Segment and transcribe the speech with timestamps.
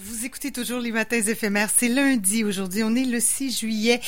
[0.00, 1.70] vous écoutez toujours les matins éphémères.
[1.74, 2.82] C'est lundi aujourd'hui.
[2.82, 4.00] On est le 6 juillet.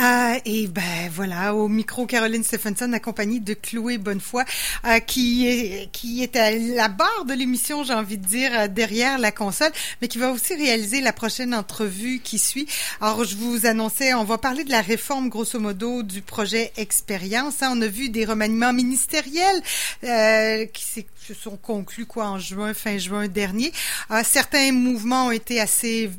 [0.00, 4.44] Euh, et ben voilà, au micro Caroline Stephenson, accompagnée de Chloé Bonnefoy,
[4.84, 8.68] euh, qui est qui est à la barre de l'émission, j'ai envie de dire, euh,
[8.68, 9.72] derrière la console,
[10.02, 12.68] mais qui va aussi réaliser la prochaine entrevue qui suit.
[13.00, 17.62] Alors je vous annonçais, on va parler de la réforme grosso modo du projet Expérience.
[17.62, 17.72] Hein.
[17.74, 19.62] On a vu des remaniements ministériels
[20.04, 20.84] euh, qui
[21.28, 23.70] se sont conclus quoi en juin, fin juin dernier.
[24.10, 26.10] Euh, certains mouvements ont été assez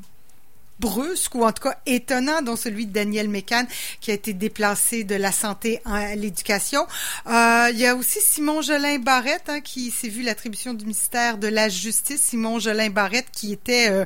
[0.80, 3.66] brusque ou en tout cas étonnant, dont celui de Daniel Mécan
[4.02, 6.86] qui a été déplacé de la santé à l'éducation.
[7.28, 11.38] Euh, il y a aussi Simon Jolin Barrette hein, qui s'est vu l'attribution du ministère
[11.38, 12.22] de la Justice.
[12.22, 14.06] Simon Jolin Barrette qui était euh,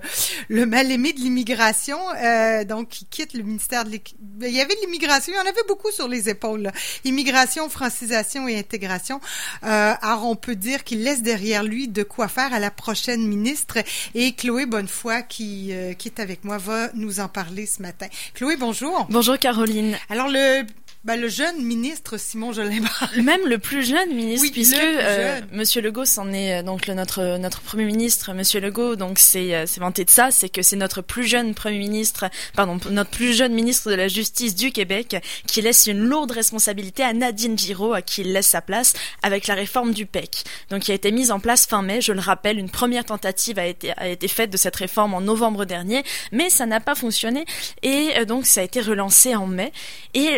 [0.49, 3.99] le mal-aimé de l'immigration, euh, donc qui quitte le ministère de
[4.41, 6.63] Il y avait l'immigration, il y en avait beaucoup sur les épaules.
[6.63, 6.71] Là.
[7.05, 9.19] Immigration, francisation et intégration.
[9.63, 13.27] Euh, alors on peut dire qu'il laisse derrière lui de quoi faire à la prochaine
[13.27, 13.77] ministre.
[14.15, 18.07] Et Chloé Bonnefoy qui, euh, qui est avec moi va nous en parler ce matin.
[18.33, 19.05] Chloé, bonjour.
[19.09, 19.97] Bonjour Caroline.
[20.09, 20.63] Alors le
[21.03, 22.81] ben, le jeune ministre Simon Jolin
[23.21, 27.37] Même le plus jeune ministre, puisque euh, Monsieur Legault s'en est euh, donc le, notre
[27.37, 30.77] notre premier ministre, Monsieur Legault, donc c'est euh, c'est vanté de ça, c'est que c'est
[30.77, 35.17] notre plus jeune premier ministre, pardon, notre plus jeune ministre de la Justice du Québec
[35.45, 38.93] qui laisse une lourde responsabilité à Nadine Giraud, à qui il laisse sa place
[39.23, 41.99] avec la réforme du PEC, donc qui a été mise en place fin mai.
[41.99, 45.21] Je le rappelle, une première tentative a été a été faite de cette réforme en
[45.21, 47.43] novembre dernier, mais ça n'a pas fonctionné.
[47.81, 49.73] Et donc ça a été relancé en mai.
[50.13, 50.29] Et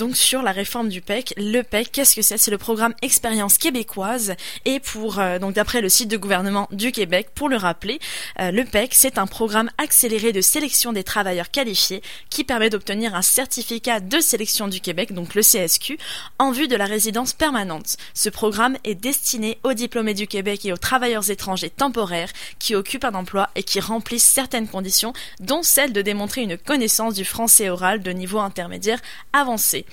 [0.00, 1.34] donc sur la réforme du PEC.
[1.36, 2.38] Le PEC, qu'est-ce que c'est?
[2.38, 4.34] C'est le programme Expérience québécoise.
[4.64, 8.00] Et pour euh, donc d'après le site de gouvernement du Québec, pour le rappeler,
[8.40, 13.14] euh, le PEC c'est un programme accéléré de sélection des travailleurs qualifiés qui permet d'obtenir
[13.14, 15.98] un certificat de sélection du Québec, donc le CSQ,
[16.38, 17.98] en vue de la résidence permanente.
[18.14, 23.04] Ce programme est destiné aux diplômés du Québec et aux travailleurs étrangers temporaires qui occupent
[23.04, 27.68] un emploi et qui remplissent certaines conditions, dont celle de démontrer une connaissance du français
[27.68, 29.02] oral de niveau intermédiaire
[29.34, 29.84] avancé.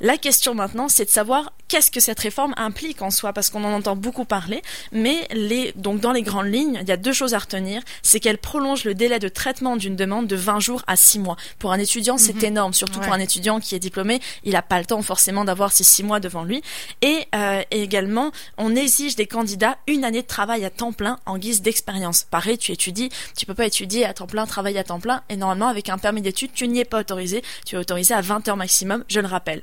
[0.00, 3.64] La question maintenant, c'est de savoir qu'est-ce que cette réforme implique en soi, parce qu'on
[3.64, 4.62] en entend beaucoup parler,
[4.92, 8.20] mais les, donc dans les grandes lignes, il y a deux choses à retenir, c'est
[8.20, 11.36] qu'elle prolonge le délai de traitement d'une demande de 20 jours à 6 mois.
[11.58, 12.44] Pour un étudiant, c'est mhm.
[12.44, 15.72] énorme, surtout pour un étudiant qui est diplômé, il n'a pas le temps forcément d'avoir
[15.72, 16.62] ces 6 mois devant lui.
[17.02, 21.38] Et euh, également, on exige des candidats une année de travail à temps plein en
[21.38, 22.24] guise d'expérience.
[22.30, 25.34] Pareil, tu étudies, tu peux pas étudier à temps plein, travailler à temps plein, et
[25.34, 28.46] normalement, avec un permis d'études, tu n'y es pas autorisé, tu es autorisé à 20
[28.46, 29.60] heures maximum, je le rappelle.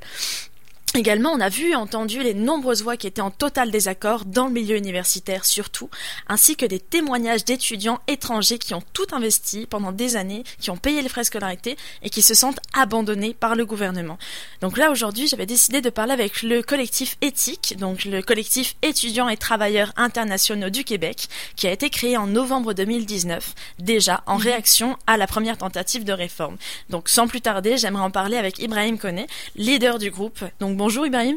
[0.94, 4.46] Également, on a vu et entendu les nombreuses voix qui étaient en total désaccord dans
[4.46, 5.88] le milieu universitaire surtout,
[6.28, 10.76] ainsi que des témoignages d'étudiants étrangers qui ont tout investi pendant des années, qui ont
[10.76, 14.18] payé les frais de scolarité et qui se sentent abandonnés par le gouvernement.
[14.60, 19.30] Donc là, aujourd'hui, j'avais décidé de parler avec le collectif éthique, donc le collectif étudiants
[19.30, 24.42] et travailleurs internationaux du Québec, qui a été créé en novembre 2019, déjà en mhm.
[24.42, 26.58] réaction à la première tentative de réforme.
[26.90, 29.26] Donc sans plus tarder, j'aimerais en parler avec Ibrahim Koné,
[29.56, 30.44] leader du groupe.
[30.60, 31.36] Donc bonjour Ibrahim.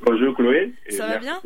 [0.00, 0.72] Bonjour Chloé.
[0.88, 1.38] Ça va bien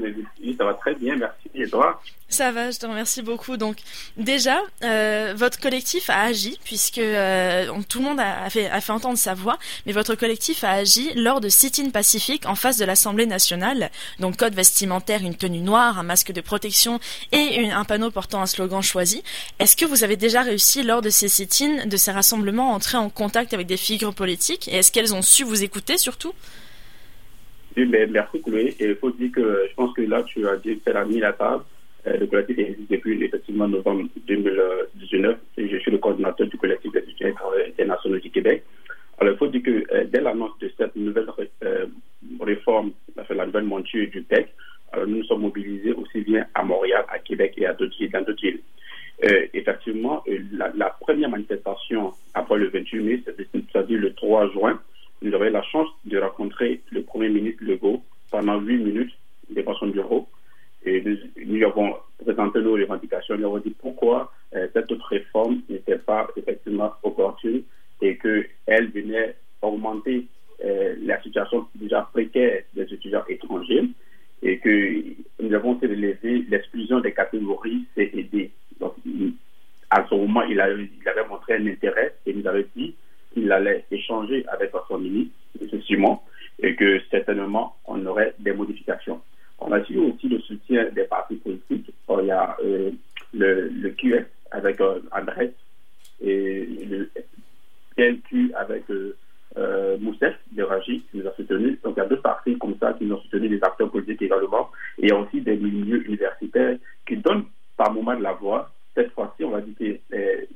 [0.57, 1.51] Ça va très bien, merci.
[1.57, 3.57] Et toi ça va, je te remercie beaucoup.
[3.57, 3.79] Donc
[4.17, 8.93] déjà, euh, votre collectif a agi puisque euh, tout le monde a fait, a fait
[8.93, 12.85] entendre sa voix, mais votre collectif a agi lors de sit-in pacifique en face de
[12.85, 13.91] l'Assemblée nationale.
[14.21, 17.01] Donc code vestimentaire, une tenue noire, un masque de protection
[17.33, 19.25] et un panneau portant un slogan choisi.
[19.59, 22.97] Est-ce que vous avez déjà réussi lors de ces sit-in, de ces rassemblements, à entrer
[22.97, 24.69] en contact avec des figures politiques?
[24.69, 26.33] Et est-ce qu'elles ont su vous écouter surtout?
[27.77, 28.75] Merci Chloé.
[28.79, 31.33] Et il faut dire que je pense que là, tu as dit que mis la
[31.33, 31.65] table.
[32.07, 36.91] Euh, le collectif existe depuis effectivement novembre 2019 et je suis le coordinateur du collectif
[36.93, 37.35] des étudiants
[37.69, 38.65] internationaux du Québec.
[39.19, 41.27] Alors, il faut dire que euh, dès l'annonce de cette nouvelle
[41.63, 41.87] euh,
[42.41, 42.93] réforme,
[43.29, 44.49] la nouvelle monture du PEC,
[44.93, 48.23] alors nous nous sommes mobilisés aussi bien à Montréal, à Québec et à d'autres dans
[48.23, 48.61] d'autres îles.
[49.53, 54.81] effectivement, la, la, première manifestation après le 28 mai, c'est-à-dire le 3 juin,
[55.23, 59.13] eu la chance de rencontrer le Premier ministre Legault pendant huit minutes
[59.51, 60.29] devant son bureau.
[60.85, 61.05] Et
[61.45, 61.95] nous, avons
[62.25, 67.63] présenté nos revendications, nous avons dit pourquoi euh, cette réforme n'était pas effectivement opportune
[68.01, 70.27] et qu'elle venait augmenter
[70.65, 73.85] euh, la situation déjà précaire des étudiants étrangers
[74.43, 75.03] et que
[75.39, 78.51] nous avons relevé l'exclusion des catégories C et D.
[78.81, 78.95] Donc,
[79.91, 82.95] à ce moment, il, il avait montré un intérêt et nous avait dit
[83.35, 85.20] qu'il allait échanger avec son ministre,
[93.91, 95.53] QF avec euh, André
[96.21, 97.11] et le
[97.97, 99.17] PLQ avec euh,
[99.57, 101.81] euh Moussef Deragi qui nous a soutenus.
[101.83, 104.23] Donc il y a deux parties comme ça qui nous ont soutenus, des acteurs politiques
[104.23, 106.77] également, et aussi des milieux universitaires
[107.07, 107.47] qui donnent
[107.77, 108.71] par moment de la voix.
[108.95, 110.47] Cette fois-ci, on va dire que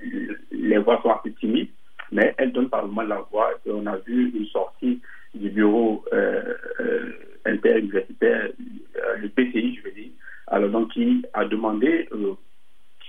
[0.53, 1.71] les, voix sont assez timides,
[2.13, 3.51] mais elles donnent par moment de la voix.
[3.65, 5.01] Et on a vu une sortie
[5.35, 7.13] du bureau euh, euh,
[7.45, 8.51] interuniversitaire,
[8.97, 10.11] euh, le PCI, je veux dire,
[10.47, 12.09] alors donc qui a demandé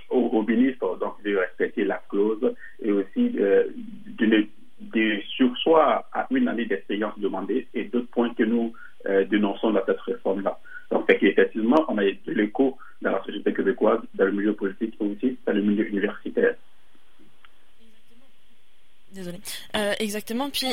[0.09, 3.73] au, ministre donc, de respecter la clause et aussi de,
[4.17, 4.47] de,
[4.79, 8.73] de sursoir à une année d'expérience demandée et d'autres points que nous
[9.29, 10.59] dénonçons dans cette réforme-là.
[10.91, 14.95] Donc, fait qu'effectivement, on a de l'écho dans la société québécoise, dans le milieu politique
[14.99, 16.55] et aussi dans le milieu universitaire.
[19.15, 19.39] Désolée.
[19.77, 20.49] Euh, exactement.
[20.49, 20.67] Puis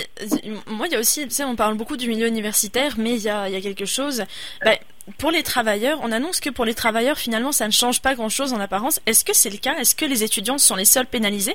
[0.66, 3.22] moi, il y a aussi, tu sais, on parle beaucoup du milieu universitaire, mais il
[3.22, 4.24] y a, y a, quelque chose.
[4.64, 4.76] Ben,
[5.22, 8.52] pour les travailleurs, on annonce que pour les travailleurs, finalement, ça ne change pas grand-chose
[8.52, 9.00] en apparence.
[9.06, 9.76] Est-ce que c'est le cas?
[9.78, 11.54] Est-ce que les étudiants sont les seuls pénalisés?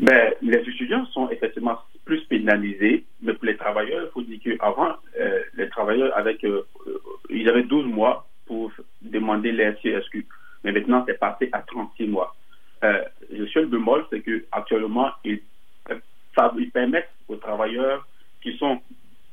[0.00, 4.96] Ben, Les étudiants sont effectivement plus pénalisés, mais pour les travailleurs, il faut dire qu'avant,
[5.20, 6.66] euh, les travailleurs, avec, euh,
[7.30, 9.72] ils avaient 12 mois pour demander les.
[10.64, 12.34] Mais maintenant, c'est passé à 36 mois.
[12.82, 13.00] Euh,
[13.30, 15.40] le seul bémol, c'est qu'actuellement, ils,
[16.58, 18.08] ils permettent aux travailleurs
[18.42, 18.80] qui sont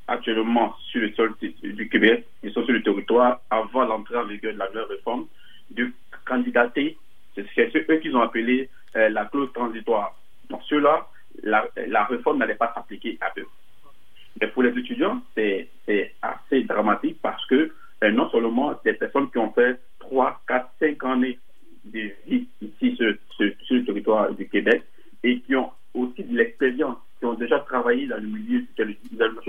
[0.07, 4.53] actuellement sur le sol du Québec, ils sont sur le territoire avant l'entrée en vigueur
[4.53, 5.25] de la nouvelle réforme,
[5.71, 5.91] de
[6.25, 6.97] candidater.
[7.35, 10.15] C'est eux qu'ils ont appelé euh, la clause transitoire.
[10.49, 11.07] Donc, ceux-là,
[11.43, 13.47] la, réforme n'allait pas s'appliquer à eux.
[14.39, 15.69] Mais pour les étudiants, c'est
[16.21, 17.71] assez dramatique parce que
[18.03, 21.39] euh, non seulement des personnes qui ont fait 3, 4, 5 années
[21.85, 24.83] de vie ici sur, sur, le territoire du Québec
[25.23, 28.85] et qui ont aussi de l'expérience, ont déjà travaillé dans le milieu, sur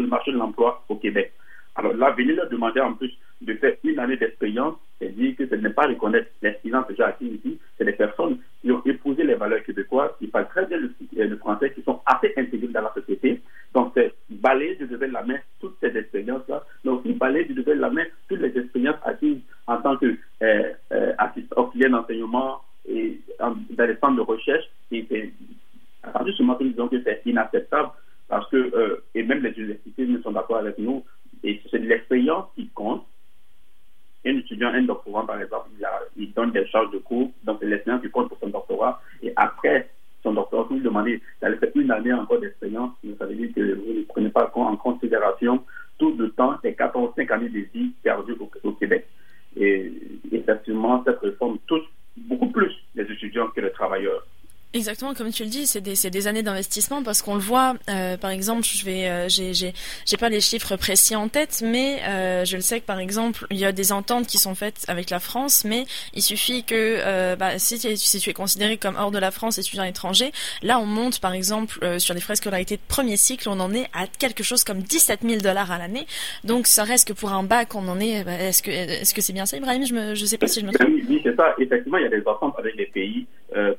[0.02, 1.32] le marché de l'emploi au Québec.
[1.74, 3.12] Alors là, venir leur demander en plus
[3.42, 7.34] de faire une année d'expérience, c'est dire que ce n'est pas reconnaître l'expérience déjà acquise
[7.34, 10.90] ici, c'est des personnes qui ont épousé les valeurs québécoises, qui parlent très bien le,
[11.12, 13.42] le français, qui sont assez intégrés dans la société.
[13.74, 17.54] Donc, c'est balayer du devant de la main toutes ces expériences-là, mais aussi balayer du
[17.54, 21.12] devant de la main toutes les expériences acquises en tant que euh, euh,
[21.56, 24.64] auxiliaire d'enseignement et dans les centres de recherche.
[24.90, 25.30] Et c'est
[26.06, 27.90] à partir du moment où nous disons que c'est inacceptable,
[28.28, 31.04] parce que, euh, et même les universités ne sont d'accord avec nous,
[31.42, 33.04] et c'est de l'expérience qui compte.
[34.24, 35.68] Un étudiant, un doctorant, par exemple,
[36.16, 39.00] il, donne des charges de cours, donc c'est l'expérience qui compte pour son doctorat.
[39.22, 39.88] Et après
[40.24, 43.74] son doctorat, vous lui demandez d'aller faire une année encore d'expérience, ça veut dire que
[43.74, 44.50] vous ne prenez pas
[45.98, 49.06] tout le temps des 45 années de vie perdues au, Québec.
[49.56, 49.90] Et
[50.32, 51.84] effectivement, cette réforme touche
[52.16, 54.26] beaucoup plus les étudiants que les travailleurs.
[54.76, 57.76] Exactement, comme tu le dis, c'est des, des, années d'investissement parce qu'on le voit.
[57.88, 59.72] Euh, par exemple, je vais, euh, j'ai,
[60.18, 63.56] pas les chiffres précis en tête, mais euh, je le sais que par exemple, il
[63.56, 67.36] y a des ententes qui sont faites avec la France, mais il suffit que euh,
[67.36, 70.30] bah, si, si tu es considéré comme hors de la France, étudiant étranger,
[70.62, 73.72] là on monte par exemple euh, sur les frais scolarités de premier cycle, on en
[73.72, 76.06] est à quelque chose comme 17 000 dollars à l'année.
[76.44, 78.24] Donc ça reste que pour un bac, on en est.
[78.24, 79.86] Bah, est-ce que est-ce que c'est bien ça, Ibrahim?
[79.86, 80.88] Je me, je sais pas si je me trompe.
[81.08, 81.54] Oui, c'est ça.
[81.58, 83.26] Effectivement, il y a des ententes avec les pays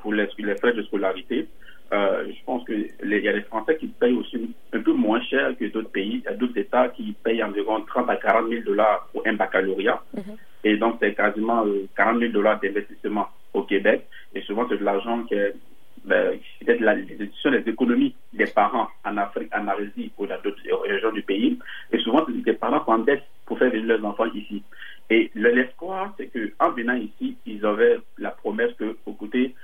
[0.01, 1.47] pour les, les frais de scolarité.
[1.93, 5.55] Euh, je pense qu'il y a des Français qui payent aussi un peu moins cher
[5.57, 6.21] que d'autres pays.
[6.23, 9.33] Il y a d'autres États qui payent environ 30 à 40 000 dollars pour un
[9.33, 10.03] baccalauréat.
[10.13, 10.35] Mhm.
[10.65, 11.63] Et donc, c'est quasiment
[11.95, 14.05] 40 euh, 000 dollars d'investissement au Québec.
[14.35, 15.53] Et souvent, c'est de l'argent qui est
[16.03, 21.11] ben, peut-être la, les économies des parents en Afrique, en Asie ou dans d'autres régions
[21.11, 21.57] du pays.
[21.91, 24.63] Et souvent, les parents s'endettent pour faire venir leurs enfants ici.
[25.09, 29.55] Et l'espoir, c'est qu'en venant ici, ils avaient la promesse que, écoutez,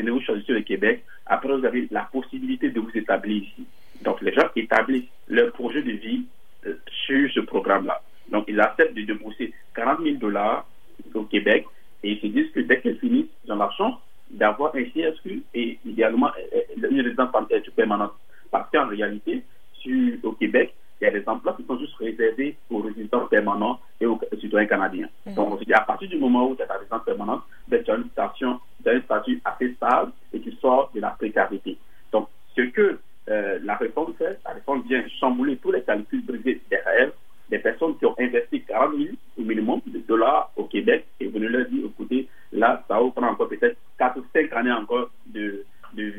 [0.00, 3.66] venez vous choisir le Québec, après vous avez la possibilité de vous établir ici.
[4.02, 6.26] Donc les gens établissent leur projet de vie
[6.66, 6.74] euh,
[7.06, 8.00] sur ce programme-là.
[8.30, 10.66] Donc ils acceptent de débourser 40 000 dollars
[11.14, 11.66] au Québec
[12.02, 13.96] et ils se disent que dès qu'ils finissent, ils ont la chance
[14.30, 17.30] d'avoir un CSQ et idéalement euh, euh, une résidence
[17.74, 18.12] permanente.
[18.50, 19.42] Parce qu'en réalité,
[19.74, 23.78] sur, au Québec, il y a des emplois qui sont juste réservés aux résidents permanents
[24.00, 25.08] et aux citoyens canadiens.
[25.26, 25.34] Mm.
[25.34, 28.10] Donc, à partir du moment où tu as ta résidence permanente, ben, tu as une
[28.10, 31.78] station, un statut assez stable et tu sors de la précarité.
[32.12, 36.60] Donc, ce que euh, la réforme fait, la réforme vient chambouler tous les calculs brisés
[36.70, 37.10] derrière
[37.50, 41.38] des personnes qui ont investi 40 000 au minimum de dollars au Québec et vous
[41.38, 45.64] leur dites, écoutez, là, ça va prendre encore peut-être 4 ou 5 années encore de,
[45.94, 46.10] de,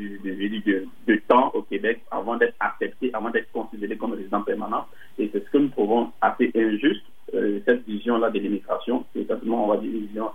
[1.08, 4.86] de, temps au Québec avant d'être accepté, avant d'être considéré comme résident permanent.
[5.18, 9.66] Et c'est ce que nous trouvons assez injuste, euh, cette vision-là de l'immigration, c'est simplement,
[9.66, 10.30] on va dire, une vision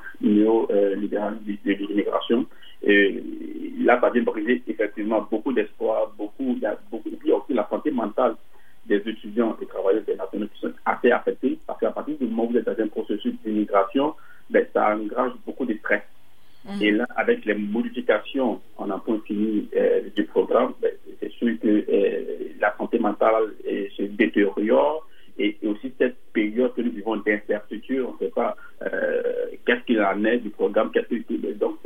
[0.97, 2.47] de, l'immigration.
[2.83, 7.53] Là, ça vient briser effectivement beaucoup d'espoir, beaucoup, il y a beaucoup, et puis aussi
[7.55, 8.35] la santé mentale
[8.87, 12.51] des étudiants et travailleurs internationaux qui sont assez affectés, parce qu'à partir du moment où
[12.51, 14.15] vous êtes dans un processus d'immigration,
[14.51, 16.03] ben, ça engrange beaucoup de stress.
[16.65, 16.83] Mm.
[16.83, 21.59] Et là, avec les modifications en un point fini euh, du programme, ben, c'est sûr
[21.61, 22.25] que euh,
[22.61, 25.07] la santé mentale euh, se détériore
[25.39, 28.57] et, aussi cette période que nous vivons d'incertitude, on ne sait pas
[29.67, 31.79] qu'est-ce qu'il en est du programme, qu'est-ce que, donc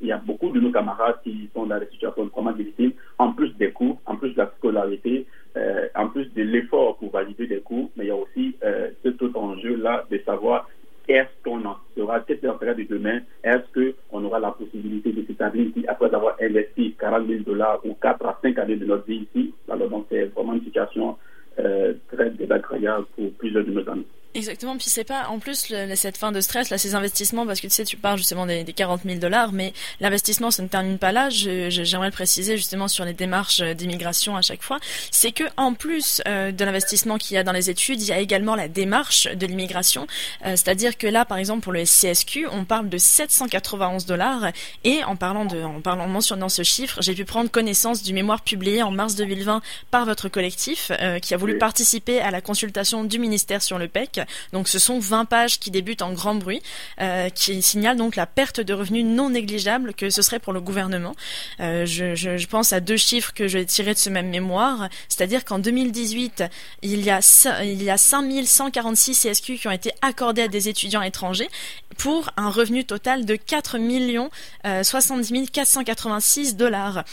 [0.00, 3.32] il y a beaucoup de nos camarades qui sont dans des situations vraiment difficiles, en
[3.32, 7.46] plus des cours, en plus de la scolarité, euh, en plus de l'effort pour valider
[7.46, 10.68] des cours, mais il y a aussi euh, ce tout enjeu-là de savoir
[11.08, 13.20] est-ce qu'on en sera, qu'est-ce qu'on de demain?
[13.42, 17.94] Est-ce qu'on aura la possibilité de s'établir ici après avoir investi 40 000 dollars ou
[17.94, 19.52] 4 à 5 années de notre vie ici?
[19.68, 21.16] Alors, donc, c'est vraiment une situation
[21.64, 24.06] euh, très désagréable pour plusieurs de nos amis.
[24.32, 27.66] Exactement, puis c'est pas en plus cette fin de stress, là, ces investissements, parce que
[27.66, 30.98] tu sais, tu parles justement des, des 40 000 dollars, mais l'investissement, ça ne termine
[30.98, 31.30] pas là.
[31.30, 34.78] J'aimerais le préciser justement sur les démarches d'immigration à chaque fois,
[35.10, 38.12] c'est que en plus euh, de l'investissement qu'il y a dans les études, il y
[38.12, 40.06] a également la démarche de l'immigration,
[40.46, 44.52] euh, c'est-à-dire que là, par exemple, pour le CSQ, on parle de 791 dollars,
[44.84, 48.12] et en parlant de, en parlant, en mentionnant ce chiffre, j'ai pu prendre connaissance du
[48.12, 49.60] mémoire publié en mars 2020
[49.90, 53.88] par votre collectif, euh, qui a voulu participer à la consultation du ministère sur le
[53.88, 54.19] PEC.
[54.52, 56.62] Donc ce sont 20 pages qui débutent en grand bruit,
[57.00, 60.60] euh, qui signalent donc la perte de revenus non négligeable que ce serait pour le
[60.60, 61.14] gouvernement.
[61.60, 65.44] Euh, je, pense à deux chiffres que je vais tirer de ce même mémoire, c'est-à-dire
[65.44, 66.44] qu'en 2018,
[66.82, 67.20] il y a
[67.62, 71.48] il y a 5146 CSQ qui ont été accordés à des étudiants étrangers
[71.96, 74.30] pour un revenu total de 4 millions
[74.64, 77.04] 70 486 dollars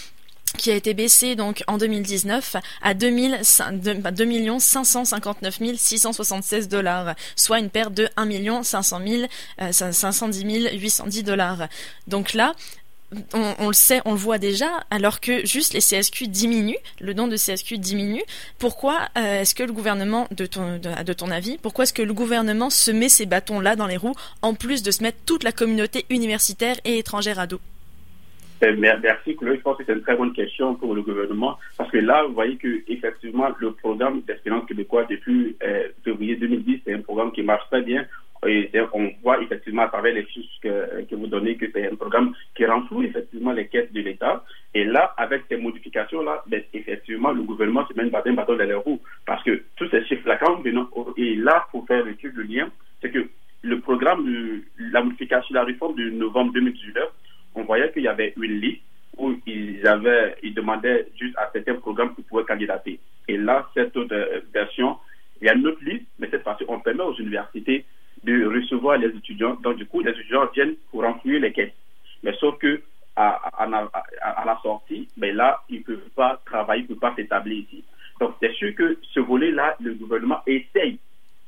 [0.57, 7.69] qui a été baissé donc en 2019 à 2, 2 559 676 dollars, soit une
[7.69, 11.67] perte de 1 500 000, 510 810 dollars.
[12.07, 12.53] Donc là,
[13.33, 17.27] on, le sait, on le voit déjà, alors que juste les CSQ diminuent, le don
[17.27, 18.23] de CSQ diminue.
[18.57, 22.13] Pourquoi euh, est-ce que le gouvernement, de ton, de ton avis, pourquoi est-ce que le
[22.13, 25.53] gouvernement se met ces bâtons-là dans les roues, en plus de se mettre toute la
[25.53, 27.61] communauté universitaire et étrangère à dos?
[28.61, 29.57] Merci, Chloé.
[29.57, 32.33] Je pense que c'est une très bonne question pour le gouvernement parce que là, vous
[32.33, 37.43] voyez que effectivement, le programme d'Espérance québécois depuis euh, février 2010, c'est un programme qui
[37.43, 38.05] marche très bien.
[38.45, 42.33] Et on voit effectivement à travers les fiches que, vous donnez que c'est un programme
[42.55, 44.43] qui renfloue effectivement les caisses de l'État.
[44.75, 48.75] Et là, avec ces modifications-là, ben, effectivement, le gouvernement se met un bâton dans les
[48.75, 50.63] roues parce que tous ces chiffres-là, quand
[51.17, 52.69] et là, pour faire le, le lien,
[53.01, 53.27] c'est que
[53.63, 57.09] le programme, la modification, la réforme de novembre 2019,
[57.57, 58.81] on voyait qu'il y avait une liste
[59.17, 62.99] où ils avaient, ils demandaient juste à certains programmes qui pouvaient candidater.
[63.27, 64.97] Et là, cette autre euh, version,
[65.41, 67.83] il y a une autre liste, mais cette fois-ci, on permet aux universités
[68.23, 69.55] de recevoir les étudiants.
[69.55, 71.73] Donc, du coup, les étudiants viennent pour remplir les caisses.
[72.23, 72.81] Mais sauf que
[73.15, 77.57] à, la sortie, ben là, ils ne peuvent pas travailler, ils ne peuvent pas s'établir
[77.57, 77.83] ici.
[78.19, 80.99] Donc, c'est sûr que ce volet-là, le gouvernement essaye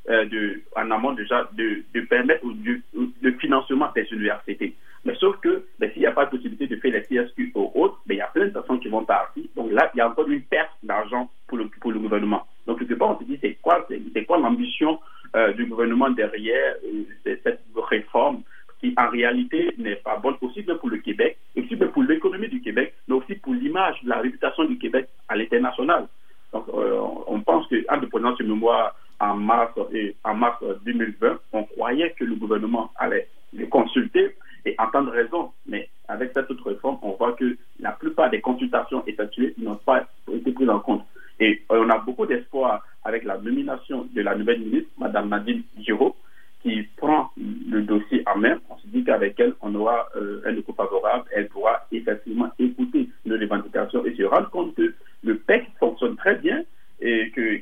[0.09, 4.73] euh, de, en amont déjà de, de permettre le financement des universités.
[5.05, 7.71] Mais sauf que ben, s'il n'y a pas de possibilité de faire les CSQ aux
[7.75, 9.43] autres, ben, il y a plein de personnes qui vont partir.
[9.55, 12.45] Donc là, il y a encore une perte d'argent pour le, pour le gouvernement.
[12.67, 14.99] Donc, quelque part, on se dit, c'est quoi, c'est, quoi l'ambition
[15.35, 18.41] euh, du gouvernement derrière euh, cette réforme
[18.79, 22.47] qui, en réalité, n'est pas bonne aussi bien pour le Québec, aussi bien pour l'économie
[22.47, 26.07] du Québec, mais aussi pour l'image, la réputation du Québec à l'international.
[26.53, 31.63] Donc, euh, on pense qu'en prenant ce mémoire en mars, et en mars 2020, on
[31.63, 34.35] croyait que le gouvernement allait les consulter
[34.65, 35.51] et entendre raison.
[35.67, 40.07] Mais avec cette autre réforme, on voit que la plupart des consultations effectuées n'ont pas
[40.31, 41.03] été prises en compte.
[41.39, 46.15] Et on a beaucoup d'espoir avec la nomination de la nouvelle ministre, Mme Nadine Giraud,
[46.61, 48.59] qui prend le dossier en main.
[48.69, 51.23] On se dit qu'avec elle, on aura euh, un écho favorable.
[51.31, 56.35] Elle pourra effectivement écouter nos revendications et se rendre compte que le PEC fonctionne très
[56.35, 56.63] bien
[57.01, 57.61] et que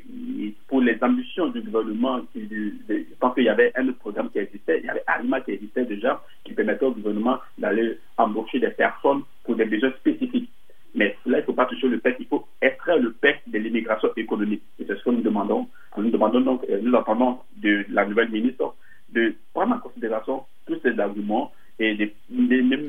[0.68, 4.86] pour les ambitions du gouvernement, je pense qu'il y avait un autre programme qui il
[4.86, 9.56] y avait Alima qui existait déjà, qui permettait au gouvernement d'aller embaucher des personnes pour
[9.56, 10.50] des besoins spécifiques.
[10.96, 13.60] Mais là, il ne faut pas toucher le PEC, il faut extraire le PEC de
[13.60, 14.64] l'immigration économique.
[14.78, 15.68] C'est ce que nous demandons.
[15.96, 18.76] Nous demandons donc, euh, nous entendons de la nouvelle ministre
[19.10, 22.14] de prendre en considération tous ces arguments et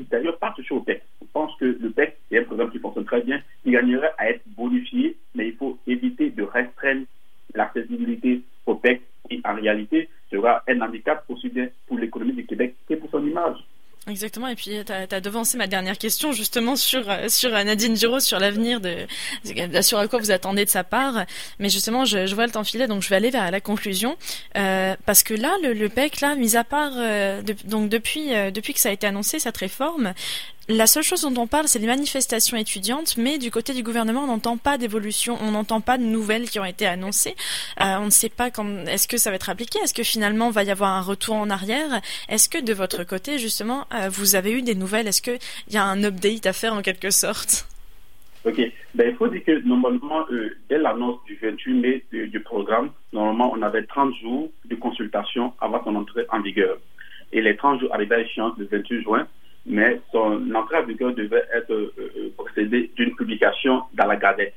[0.09, 1.03] d'ailleurs pas toucher au PEC.
[1.21, 4.29] Je pense que le PEC est un programme qui fonctionne très bien, qui gagnerait à
[4.31, 7.05] être bonifié, mais il faut éviter de restreindre
[7.53, 12.75] l'accessibilité au PEC qui en réalité sera un handicap aussi bien pour l'économie du Québec
[12.87, 13.25] que pour son
[14.09, 17.95] Exactement, et puis tu as, devancé ma dernière question justement sur euh, sur euh, Nadine
[17.95, 19.05] Giraud, sur l'avenir de,
[19.81, 21.25] sur à quoi vous attendez de sa part.
[21.59, 24.17] Mais justement, je, je vois le temps filer, donc je vais aller vers la conclusion.
[24.57, 26.93] Euh, parce que là, le, le PEC, là, mis à part
[27.65, 30.13] donc depuis depuis que ça a été annoncé cette réforme,
[30.69, 34.23] la seule chose dont on parle, c'est les manifestations étudiantes, mais du côté du gouvernement,
[34.23, 37.35] on n'entend pas d'évolution, on n'entend pas de nouvelles qui ont été annoncées.
[37.81, 40.51] Euh, on ne sait pas quand, est-ce que ça va être appliqué, est-ce que finalement
[40.51, 42.01] va y avoir un retour en arrière?
[42.29, 45.07] Est-ce que de votre côté, justement, euh, vous avez eu des nouvelles?
[45.07, 45.39] Est-ce qu'il
[45.71, 47.67] y a un update à faire en quelque sorte?
[48.45, 48.61] Ok.
[48.93, 53.51] Ben, il faut dire que normalement, euh, dès l'annonce du 28 mai du, programme, normalement,
[53.53, 56.77] on avait 30 jours de consultation avant son entrée en vigueur.
[57.31, 59.27] Et les 30 jours arrivaient à échéance le 28 juin.
[59.65, 64.55] Mais son entrée en vigueur devait être euh, euh, procédée d'une publication dans la Gazette.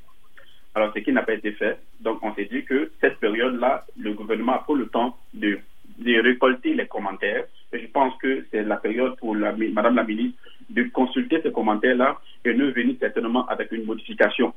[0.74, 1.78] Alors, ce qui n'a pas été fait.
[2.00, 5.58] Donc, on s'est dit que cette période-là, le gouvernement a pris le temps de,
[5.98, 7.44] de récolter les commentaires.
[7.72, 10.38] Et je pense que c'est la période pour la, Madame la ministre
[10.70, 14.54] de consulter ces commentaires-là et nous venir certainement avec une modification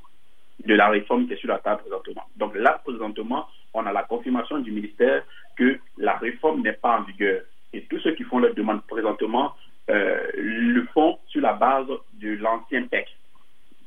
[0.66, 2.24] de la réforme qui est sur la table présentement.
[2.38, 5.24] Donc là, présentement, on a la confirmation du ministère
[5.58, 7.42] que la réforme n'est pas en vigueur.
[7.74, 9.54] Et tous ceux qui font leur demande présentement
[9.88, 11.88] le font sur la base
[12.22, 13.16] de l'ancien texte.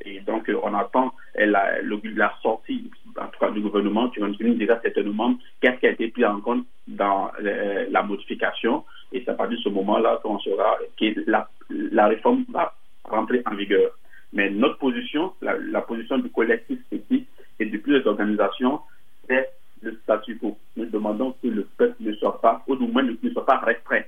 [0.05, 2.90] Et donc, euh, on attend la, la, sortie,
[3.21, 6.25] en tout cas, du gouvernement qui va nous dire certainement qu'est-ce qui a été pris
[6.25, 8.85] en compte dans euh, la modification.
[9.12, 12.75] Et c'est à partir de ce moment-là qu'on saura que la, la réforme va
[13.05, 13.90] rentrer en vigueur.
[14.33, 17.28] Mais notre position, la, position du collectif éthique
[17.59, 18.81] et de plusieurs organisations,
[19.26, 19.49] c'est
[19.81, 20.59] le statu quo.
[20.76, 24.02] Nous demandons que le peuple ne soit pas, ou du moins ne soit pas restreint.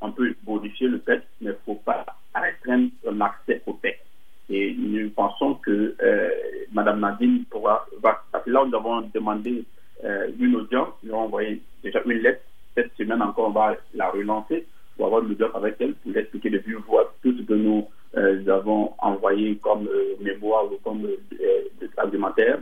[0.00, 4.06] On peut modifier le texte, mais il ne faut pas restreindre l'accès au texte.
[4.48, 6.30] Et nous pensons que euh,
[6.72, 9.64] Mme Nadine pourra, va, parce que là, nous avons demandé
[10.04, 12.42] euh, une audience, nous avons envoyé déjà une lettre.
[12.76, 16.50] Cette semaine encore, on va la relancer pour avoir une audience avec elle, pour l'expliquer
[16.50, 21.08] de vive voix tout ce que nous euh, avons envoyé comme euh, mémoire ou comme
[22.38, 22.56] euh.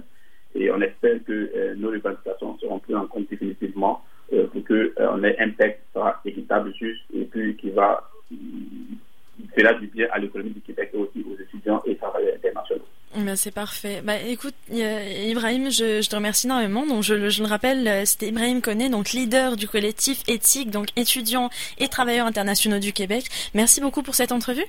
[0.54, 5.50] Et on espère que nos revendications seront prises en compte définitivement pour qu'on ait un
[5.50, 8.08] texte qui sera équitable, juste et puis qui va
[9.56, 12.84] faire du bien à l'économie du Québec et aussi aux étudiants et travailleurs internationaux.
[13.16, 14.00] Ben c'est parfait.
[14.04, 16.86] Bah, écoute, Ibrahim, je, je, te remercie énormément.
[16.86, 21.48] Donc, je, je le rappelle, c'était Ibrahim Koné, donc leader du collectif éthique, donc étudiants
[21.78, 23.24] et travailleurs internationaux du Québec.
[23.54, 24.66] Merci beaucoup pour cette entrevue.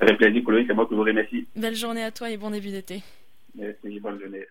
[0.00, 1.46] Avec plaisir, Chloé, c'est moi qui vous remercie.
[1.54, 3.02] Belle journée à toi et bon début d'été.
[3.54, 4.46] Merci, bonne journée.